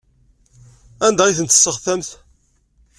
[1.05, 2.01] Anda ay tent-tesseɣtam?